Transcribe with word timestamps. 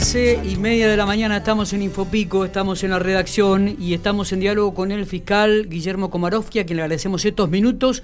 11 0.00 0.40
y 0.44 0.56
media 0.56 0.88
de 0.88 0.96
la 0.96 1.04
mañana 1.04 1.36
estamos 1.36 1.74
en 1.74 1.82
Infopico, 1.82 2.46
estamos 2.46 2.82
en 2.84 2.90
la 2.90 2.98
redacción 2.98 3.76
y 3.78 3.92
estamos 3.92 4.32
en 4.32 4.40
diálogo 4.40 4.72
con 4.72 4.92
el 4.92 5.04
fiscal 5.04 5.68
Guillermo 5.68 6.08
Komarovsky, 6.10 6.58
a 6.58 6.64
quien 6.64 6.78
le 6.78 6.82
agradecemos 6.84 7.22
estos 7.26 7.50
minutos 7.50 8.02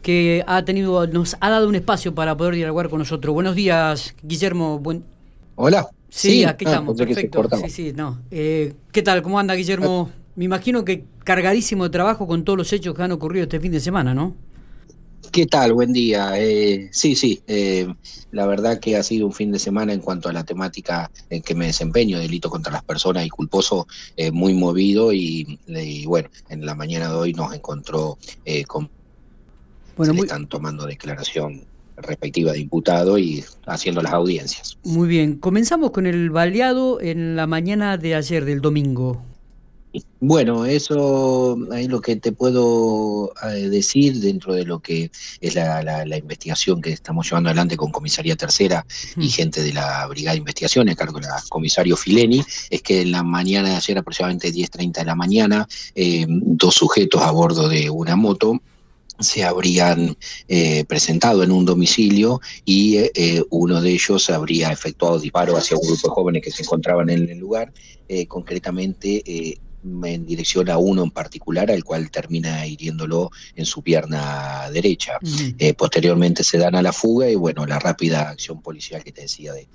que 0.00 0.42
ha 0.46 0.64
tenido, 0.64 1.06
nos 1.06 1.36
ha 1.40 1.50
dado 1.50 1.68
un 1.68 1.74
espacio 1.74 2.14
para 2.14 2.34
poder 2.34 2.54
dialogar 2.54 2.88
con 2.88 2.98
nosotros. 2.98 3.34
Buenos 3.34 3.54
días, 3.54 4.14
Guillermo. 4.22 4.78
Buen... 4.78 5.04
Hola. 5.56 5.86
Sí, 6.08 6.44
aquí 6.44 6.64
ah, 6.64 6.70
estamos, 6.70 6.96
perfecto. 6.96 7.46
Sí, 7.62 7.68
sí, 7.68 7.92
no. 7.94 8.22
Eh, 8.30 8.72
¿Qué 8.90 9.02
tal? 9.02 9.20
¿Cómo 9.20 9.38
anda, 9.38 9.52
Guillermo? 9.52 10.08
Ah. 10.10 10.18
Me 10.36 10.46
imagino 10.46 10.82
que 10.82 11.04
cargadísimo 11.24 11.84
de 11.84 11.90
trabajo 11.90 12.26
con 12.26 12.44
todos 12.44 12.56
los 12.56 12.72
hechos 12.72 12.94
que 12.94 13.02
han 13.02 13.12
ocurrido 13.12 13.42
este 13.42 13.60
fin 13.60 13.70
de 13.70 13.80
semana, 13.80 14.14
¿no? 14.14 14.34
¿Qué 15.34 15.46
tal? 15.46 15.72
Buen 15.72 15.92
día. 15.92 16.38
Eh, 16.38 16.90
sí, 16.92 17.16
sí, 17.16 17.42
eh, 17.48 17.92
la 18.30 18.46
verdad 18.46 18.78
que 18.78 18.96
ha 18.96 19.02
sido 19.02 19.26
un 19.26 19.32
fin 19.32 19.50
de 19.50 19.58
semana 19.58 19.92
en 19.92 19.98
cuanto 19.98 20.28
a 20.28 20.32
la 20.32 20.44
temática 20.44 21.10
en 21.28 21.42
que 21.42 21.56
me 21.56 21.66
desempeño, 21.66 22.20
delito 22.20 22.48
contra 22.48 22.72
las 22.72 22.84
personas 22.84 23.26
y 23.26 23.30
culposo, 23.30 23.88
eh, 24.16 24.30
muy 24.30 24.54
movido 24.54 25.12
y, 25.12 25.58
bueno, 26.06 26.28
en 26.50 26.64
la 26.64 26.76
mañana 26.76 27.08
de 27.08 27.16
hoy 27.16 27.32
nos 27.32 27.52
encontró 27.52 28.16
con... 28.68 28.88
Bueno, 29.96 30.22
están 30.22 30.46
tomando 30.46 30.86
declaración 30.86 31.64
respectiva 31.96 32.52
de 32.52 32.60
imputado 32.60 33.18
y 33.18 33.44
haciendo 33.66 34.02
las 34.02 34.12
audiencias. 34.12 34.78
Muy 34.84 35.08
bien, 35.08 35.38
comenzamos 35.38 35.90
con 35.90 36.06
el 36.06 36.30
baleado 36.30 37.00
en 37.00 37.34
la 37.34 37.48
mañana 37.48 37.98
de 37.98 38.14
ayer, 38.14 38.44
del 38.44 38.60
domingo. 38.60 39.33
Bueno, 40.18 40.64
eso 40.64 41.56
es 41.76 41.88
lo 41.88 42.00
que 42.00 42.16
te 42.16 42.32
puedo 42.32 43.32
eh, 43.44 43.68
decir 43.68 44.20
dentro 44.20 44.54
de 44.54 44.64
lo 44.64 44.80
que 44.80 45.10
es 45.40 45.54
la, 45.54 46.16
investigación 46.16 46.80
que 46.80 46.90
estamos 46.90 47.28
llevando 47.28 47.50
adelante 47.50 47.76
con 47.76 47.92
Comisaría 47.92 48.34
Tercera 48.34 48.84
y 49.16 49.28
gente 49.28 49.62
de 49.62 49.72
la 49.72 50.06
Brigada 50.06 50.32
de 50.32 50.38
Investigación, 50.38 50.88
a 50.88 50.96
cargo 50.96 51.20
del 51.20 51.28
comisario 51.48 51.96
Fileni, 51.96 52.42
es 52.70 52.82
que 52.82 53.02
en 53.02 53.12
la 53.12 53.22
mañana 53.22 53.68
de 53.68 53.76
ayer, 53.76 53.98
aproximadamente 53.98 54.52
10.30 54.52 54.94
de 54.94 55.04
la 55.04 55.14
mañana, 55.14 55.68
eh, 55.94 56.26
dos 56.28 56.74
sujetos 56.74 57.22
a 57.22 57.30
bordo 57.30 57.68
de 57.68 57.90
una 57.90 58.16
moto 58.16 58.60
se 59.20 59.44
habrían 59.44 60.16
eh, 60.48 60.84
presentado 60.86 61.44
en 61.44 61.52
un 61.52 61.64
domicilio 61.64 62.40
y 62.64 62.98
uno 63.50 63.80
de 63.80 63.92
ellos 63.92 64.28
habría 64.28 64.72
efectuado 64.72 65.20
disparo 65.20 65.56
hacia 65.56 65.76
un 65.76 65.86
grupo 65.86 66.08
de 66.08 66.14
jóvenes 66.14 66.42
que 66.42 66.50
se 66.50 66.62
encontraban 66.62 67.10
en 67.10 67.28
el 67.28 67.38
lugar, 67.38 67.72
concretamente 68.26 69.22
en 69.84 70.26
dirección 70.26 70.70
a 70.70 70.78
uno 70.78 71.02
en 71.02 71.10
particular, 71.10 71.70
al 71.70 71.84
cual 71.84 72.10
termina 72.10 72.66
hiriéndolo 72.66 73.30
en 73.54 73.66
su 73.66 73.82
pierna 73.82 74.70
derecha. 74.72 75.18
Eh, 75.58 75.74
posteriormente 75.74 76.42
se 76.42 76.58
dan 76.58 76.74
a 76.74 76.82
la 76.82 76.92
fuga 76.92 77.28
y 77.28 77.34
bueno, 77.34 77.66
la 77.66 77.78
rápida 77.78 78.30
acción 78.30 78.62
policial 78.62 79.04
que 79.04 79.12
te 79.12 79.22
decía 79.22 79.52
de, 79.52 79.68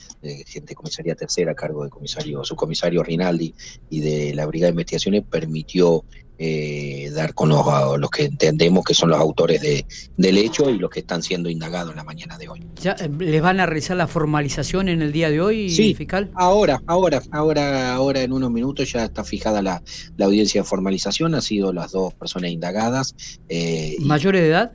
gente 0.45 0.69
de 0.69 0.75
comisaría 0.75 1.15
tercera 1.15 1.51
a 1.51 1.55
cargo 1.55 1.83
del 1.83 1.91
comisario, 1.91 2.43
subcomisario 2.43 3.03
Rinaldi 3.03 3.53
y 3.89 3.99
de 4.01 4.33
la 4.33 4.45
Brigada 4.45 4.67
de 4.67 4.73
Investigaciones 4.73 5.23
permitió 5.29 6.03
eh, 6.41 7.11
dar 7.13 7.33
con 7.33 7.49
los, 7.49 7.65
los, 7.99 8.09
que 8.09 8.23
entendemos 8.23 8.85
que 8.85 8.93
son 8.93 9.09
los 9.09 9.19
autores 9.19 9.61
de, 9.61 9.85
del 10.15 10.37
hecho 10.37 10.69
y 10.69 10.79
los 10.79 10.89
que 10.89 11.01
están 11.01 11.21
siendo 11.21 11.49
indagados 11.49 11.91
en 11.91 11.97
la 11.97 12.05
mañana 12.05 12.37
de 12.37 12.47
hoy. 12.47 12.65
¿Ya 12.81 12.93
eh, 12.93 13.09
les 13.19 13.41
van 13.41 13.59
a 13.59 13.65
realizar 13.65 13.97
la 13.97 14.07
formalización 14.07 14.87
en 14.87 15.01
el 15.01 15.11
día 15.11 15.29
de 15.29 15.41
hoy, 15.41 15.69
sí, 15.69 15.93
fiscal? 15.93 16.31
Ahora, 16.35 16.81
ahora, 16.87 17.21
ahora, 17.31 17.93
ahora 17.93 18.21
en 18.21 18.31
unos 18.31 18.51
minutos 18.51 18.89
ya 18.89 19.03
está 19.03 19.25
fijada 19.25 19.61
la, 19.61 19.83
la 20.15 20.25
audiencia 20.27 20.61
de 20.61 20.65
formalización, 20.65 21.35
han 21.35 21.41
sido 21.41 21.73
las 21.73 21.91
dos 21.91 22.13
personas 22.13 22.51
indagadas. 22.51 23.15
Eh, 23.49 23.97
¿Mayores 23.99 24.41
de 24.41 24.47
edad? 24.47 24.71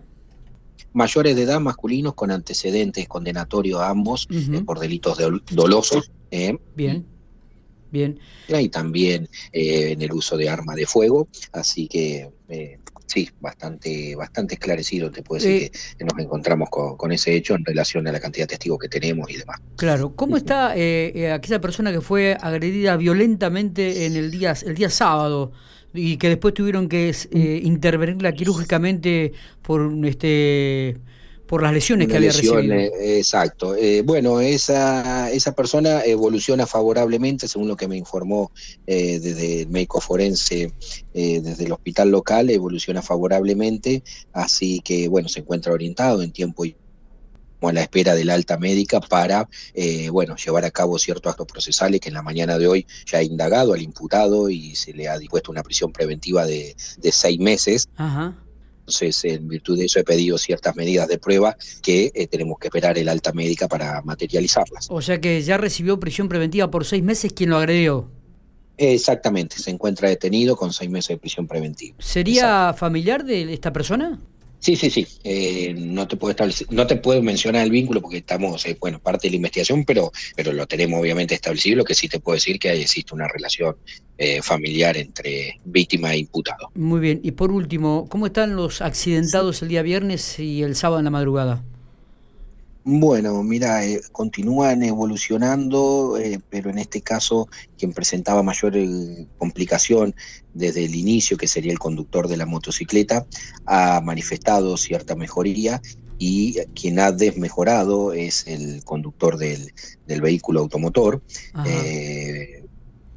Mayores 0.93 1.35
de 1.35 1.43
edad, 1.45 1.61
masculinos, 1.61 2.13
con 2.13 2.31
antecedentes 2.31 3.09
condenatorios 3.09 3.81
ambos 3.81 4.29
por 4.67 4.79
delitos 4.79 5.19
dolosos. 5.51 6.13
Bien. 6.77 7.14
Bien. 7.95 8.19
Y 8.49 8.69
también 8.71 9.29
eh, 9.53 9.93
en 9.93 10.03
el 10.03 10.13
uso 10.13 10.37
de 10.37 10.49
armas 10.49 10.75
de 10.75 10.85
fuego, 10.85 11.29
así 11.53 11.87
que 11.87 12.29
eh, 12.49 12.79
sí, 13.07 13.31
bastante, 13.41 14.17
bastante 14.17 14.55
esclarecido, 14.55 15.13
te 15.13 15.23
puedo 15.23 15.41
decir 15.41 15.71
que 15.97 16.05
nos 16.05 16.19
encontramos 16.19 16.71
con, 16.71 17.13
ese 17.13 17.37
hecho 17.37 17.55
en 17.55 17.65
relación 17.65 18.09
a 18.09 18.13
la 18.13 18.19
cantidad 18.19 18.49
de 18.49 18.49
testigos 18.49 18.81
que 18.81 18.89
tenemos 18.89 19.31
y 19.31 19.37
demás. 19.37 19.61
Claro, 19.77 20.17
¿cómo 20.17 20.37
está 20.37 20.77
eh, 20.77 21.31
aquella 21.31 21.61
persona 21.61 21.93
que 21.93 22.01
fue 22.01 22.37
agredida 22.41 22.97
violentamente 22.97 24.07
en 24.07 24.17
el 24.17 24.33
día, 24.33 24.55
el 24.67 24.75
día 24.75 24.91
sábado? 24.91 25.53
y 25.97 26.17
que 26.17 26.29
después 26.29 26.53
tuvieron 26.55 26.89
que 26.89 27.15
intervenirla 27.63 28.33
quirúrgicamente 28.33 29.33
por 29.63 29.93
este 30.05 30.99
por 31.47 31.63
las 31.63 31.73
lesiones 31.73 32.09
que 32.09 32.17
había 32.17 32.33
recibido. 32.33 32.75
Exacto. 32.75 33.77
Eh, 33.77 34.03
bueno, 34.03 34.41
esa, 34.41 35.31
esa 35.31 35.55
persona 35.55 36.03
evoluciona 36.05 36.67
favorablemente, 36.67 37.49
según 37.49 37.69
lo 37.69 37.77
que 37.77 37.89
me 37.89 37.97
informó 37.97 38.51
eh, 38.87 39.19
desde 39.21 39.63
el 39.63 39.69
médico 39.69 40.01
forense, 40.01 40.73
eh, 41.13 41.41
desde 41.41 41.65
el 41.65 41.73
hospital 41.73 42.11
local, 42.11 42.51
evoluciona 42.51 43.03
favorablemente, 43.03 44.03
así 44.33 44.81
que, 44.81 45.09
bueno, 45.09 45.29
se 45.29 45.41
encuentra 45.41 45.73
orientado 45.73 46.23
en 46.23 46.33
tiempo 46.33 46.65
y 46.65 46.77
a 47.61 47.73
la 47.73 47.81
espera 47.81 48.15
de 48.15 48.27
la 48.27 48.35
alta 48.35 48.59
médica 48.59 49.01
para 49.01 49.49
bueno 50.13 50.37
llevar 50.37 50.67
a 50.67 50.71
cabo 50.71 50.99
ciertos 50.99 51.31
actos 51.31 51.47
procesales 51.47 51.99
que 51.99 52.11
en 52.11 52.15
la 52.15 52.21
mañana 52.21 52.59
de 52.59 52.67
hoy 52.67 52.87
ya 53.07 53.19
ha 53.19 53.23
indagado 53.23 53.73
al 53.73 53.81
imputado 53.81 54.51
y 54.51 54.75
se 54.75 54.93
le 54.93 55.09
ha 55.09 55.19
dispuesto 55.19 55.51
una 55.51 55.63
prisión 55.63 55.91
preventiva 55.91 56.45
de, 56.45 56.77
de 56.99 57.11
seis 57.11 57.41
meses. 57.41 57.89
Ajá 57.97 58.44
entonces, 58.85 59.25
en 59.25 59.49
virtud 59.49 59.79
de 59.79 59.87
eso 59.87 59.99
he 59.99 60.05
pedido 60.05 60.37
ciertas 60.37 60.77
medidas 60.77 61.09
de 61.09 61.17
prueba 61.17 61.57
que 61.83 62.13
eh, 62.15 62.27
tenemos 62.27 62.59
que 62.59 62.69
esperar 62.69 62.99
el 62.99 63.09
alta 63.09 63.33
médica 63.33 63.67
para 63.67 64.03
materializarlas. 64.03 64.89
O 64.91 65.01
sea 65.01 65.21
que 65.23 65.41
ya 65.41 65.57
recibió 65.57 65.99
prisión 65.99 66.29
preventiva 66.29 66.71
por 66.71 66.85
seis 66.85 67.03
meses 67.03 67.33
quien 67.33 67.49
lo 67.51 67.57
agredió. 67.57 68.11
Exactamente, 68.77 69.57
se 69.59 69.71
encuentra 69.71 70.09
detenido 70.11 70.55
con 70.57 70.73
seis 70.73 70.91
meses 70.91 71.09
de 71.09 71.19
prisión 71.19 71.47
preventiva. 71.47 71.97
¿Sería 71.99 72.75
familiar 72.75 73.25
de 73.25 73.55
esta 73.55 73.73
persona? 73.73 74.21
Sí, 74.65 74.77
sí, 74.77 74.89
sí. 74.89 75.07
Eh, 75.25 75.75
no 75.77 76.09
te 76.09 76.17
puedo 76.17 76.31
establecer, 76.31 76.67
no 76.71 76.87
te 76.87 76.97
puedo 76.97 77.21
mencionar 77.21 77.65
el 77.65 77.71
vínculo 77.71 78.01
porque 78.01 78.17
estamos, 78.17 78.65
eh, 78.65 78.79
bueno, 78.81 78.99
parte 78.99 79.27
de 79.27 79.33
la 79.33 79.37
investigación, 79.37 79.85
pero, 79.85 80.11
pero 80.35 80.55
lo 80.55 80.67
tenemos 80.67 80.99
obviamente 80.99 81.35
establecido. 81.35 81.77
Lo 81.77 81.85
que 81.85 81.95
sí 81.95 82.09
te 82.09 82.19
puedo 82.19 82.37
decir 82.37 82.59
que 82.59 82.73
existe 82.73 83.15
una 83.15 83.29
relación 83.29 83.77
eh, 84.17 84.41
familiar 84.41 84.97
entre 84.97 85.61
víctima 85.67 86.15
e 86.15 86.21
imputado. 86.21 86.71
Muy 86.77 87.01
bien. 87.01 87.21
Y 87.23 87.33
por 87.33 87.53
último, 87.53 88.07
¿cómo 88.09 88.25
están 88.25 88.57
los 88.57 88.81
accidentados 88.81 89.61
el 89.61 89.69
día 89.69 89.83
viernes 89.83 90.39
y 90.39 90.63
el 90.63 90.77
sábado 90.77 91.01
en 91.01 91.05
la 91.05 91.11
madrugada? 91.11 91.63
Bueno, 92.87 93.43
mira, 93.43 93.83
eh, 93.87 94.03
continúan 94.13 94.83
evolucionando, 94.83 96.19
eh, 96.19 96.39
pero 96.51 96.69
en 96.69 96.77
este 96.77 97.01
caso 97.01 97.49
quien 97.79 97.95
presentaba 97.95 98.43
mayor 98.43 98.77
eh, 98.77 99.27
complicación 99.39 100.15
desde 100.53 100.85
el 100.85 100.95
inicio, 100.95 101.39
que 101.39 101.49
sería 101.49 101.73
el 101.73 101.79
conductor 101.79 102.29
de 102.29 102.37
la 102.37 102.45
motocicleta, 102.45 103.27
ha 103.65 104.03
manifestado 104.03 104.77
cierta 104.77 105.17
mejoría 105.17 105.81
y 106.19 106.57
quien 106.75 107.01
ha 107.01 107.11
desmejorado 107.11 108.13
es 108.13 108.47
el 108.47 108.85
conductor 108.85 109.39
del, 109.39 109.73
del 110.07 110.21
vehículo 110.21 110.61
automotor. 110.61 111.23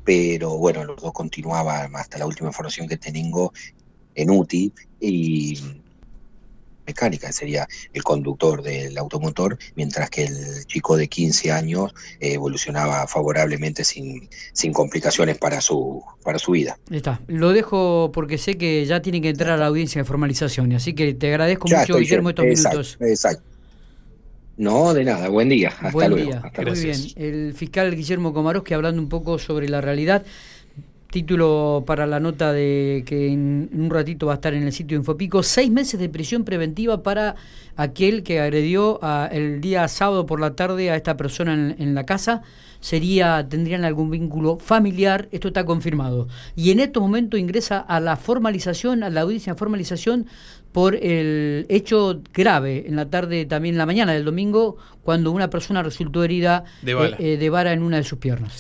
pero 0.06 0.58
bueno, 0.58 0.86
los 0.86 1.02
dos 1.02 1.12
continuaban 1.12 1.94
hasta 1.98 2.18
la 2.18 2.26
última 2.26 2.48
información 2.48 2.88
que 2.88 2.96
tengo 2.96 3.52
en 4.16 4.30
UTI 4.30 4.72
y 5.02 5.60
mecánica, 6.88 7.32
sería 7.32 7.68
el 7.94 8.04
conductor 8.04 8.64
del 8.64 8.98
automotor, 8.98 9.58
mientras 9.76 10.10
que 10.10 10.24
el 10.24 10.66
chico 10.66 10.98
de 10.98 11.08
15 11.08 11.52
años 11.52 11.94
eh, 12.20 12.34
evolucionaba 12.34 13.06
favorablemente 13.08 13.84
sin, 13.84 14.30
sin 14.54 14.74
complicaciones 14.74 15.38
para 15.38 15.62
su, 15.62 16.02
para 16.24 16.40
su 16.40 16.52
vida. 16.54 16.80
Está. 16.90 17.22
Lo 17.28 17.52
dejo 17.52 18.12
porque 18.14 18.38
sé 18.38 18.58
que 18.58 18.86
ya 18.86 19.02
tiene 19.02 19.22
que 19.22 19.30
entrar 19.30 19.52
a 19.52 19.58
la 19.58 19.68
audiencia 19.68 20.02
de 20.02 20.06
formalización, 20.06 20.74
así 20.74 20.94
que 20.94 21.14
te 21.14 21.28
agradezco 21.28 21.68
mucho, 21.68 21.98
Guillermo, 21.98 22.30
estos 22.30 22.46
minutos. 22.46 22.98
Exacto. 23.02 23.44
No, 24.58 24.96
de 24.96 25.04
nada. 25.04 25.30
Buen 25.30 25.50
día. 25.50 25.70
Hasta 25.70 25.92
Buen 25.92 26.10
luego. 26.10 26.32
Día. 26.32 26.52
Muy 26.66 26.80
bien. 26.80 26.98
El 27.16 27.54
fiscal 27.54 27.96
Guillermo 27.96 28.34
que 28.64 28.74
hablando 28.74 29.00
un 29.00 29.08
poco 29.08 29.38
sobre 29.38 29.70
la 29.70 29.82
realidad 29.82 30.26
título 31.10 31.84
para 31.88 32.06
la 32.06 32.20
nota 32.20 32.52
de 32.52 33.04
que 33.06 33.28
en, 33.28 33.70
un 33.74 33.90
ratito 33.90 34.28
va 34.28 34.34
a 34.34 34.36
estar 34.36 34.54
en 34.54 34.64
el 34.64 34.74
sitio 34.74 34.98
Infopico, 34.98 35.44
seis 35.44 35.72
meses 35.72 36.00
de 36.00 36.10
prisión 36.10 36.44
preventiva 36.44 37.04
para 37.04 37.36
aquel 37.76 38.24
que 38.24 38.40
agredió 38.40 39.00
el 39.32 39.62
día 39.62 39.88
sábado 39.88 40.26
por 40.26 40.40
la 40.40 40.56
tarde 40.56 40.92
a 40.92 40.96
esta 40.96 41.16
persona 41.16 41.76
en, 41.78 41.96
la 41.96 42.06
casa, 42.06 42.42
sería 42.80 43.48
tendrían 43.50 43.86
algún 43.86 44.10
vínculo 44.10 44.58
familiar, 44.58 45.30
esto 45.32 45.48
está 45.48 45.66
confirmado. 45.66 46.28
Y 46.56 46.72
en 46.72 46.80
este 46.80 47.00
momento 47.00 47.38
ingresa 47.38 47.80
a 47.80 48.00
la 48.00 48.18
formalización, 48.18 49.04
a 49.04 49.10
la 49.10 49.22
audiencia 49.22 49.54
de 49.54 49.60
formalización 49.60 50.28
por 50.72 50.96
el 50.96 51.66
hecho 51.70 52.22
grave 52.34 52.86
en 52.88 52.96
la 52.96 53.10
tarde, 53.10 53.46
también 53.46 53.76
en 53.76 53.80
la 53.80 53.86
mañana 53.86 54.14
del 54.14 54.26
domingo, 54.26 54.78
cuando 55.04 55.32
una 55.32 55.50
persona 55.50 55.82
resultó 55.82 56.24
herida 56.24 56.66
de, 56.82 57.16
eh, 57.20 57.38
de 57.38 57.50
vara 57.50 57.74
en 57.74 57.82
una 57.82 57.98
de 57.98 58.04
sus 58.04 58.20
piernas. 58.20 58.54